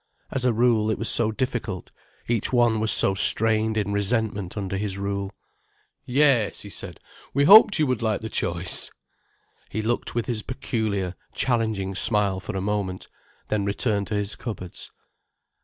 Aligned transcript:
As 0.31 0.45
a 0.45 0.51
rule, 0.51 0.89
it 0.89 0.97
was 0.97 1.09
so 1.09 1.31
difficult, 1.31 1.91
each 2.27 2.51
one 2.51 2.79
was 2.79 2.89
so 2.89 3.13
strained 3.13 3.77
in 3.77 3.93
resentment 3.93 4.57
under 4.57 4.75
his 4.75 4.97
rule. 4.97 5.31
"Yes," 6.07 6.61
he 6.61 6.71
said, 6.71 6.99
"we 7.35 7.43
hoped 7.43 7.77
you 7.77 7.85
would 7.85 8.01
like 8.01 8.21
the 8.21 8.27
choice——" 8.27 8.89
He 9.69 9.83
looked 9.83 10.15
with 10.15 10.25
his 10.25 10.41
peculiar, 10.41 11.13
challenging 11.35 11.93
smile 11.93 12.39
for 12.39 12.57
a 12.57 12.61
moment, 12.61 13.09
then 13.49 13.63
returned 13.63 14.07
to 14.07 14.15
his 14.15 14.35
cupboards. 14.35 14.89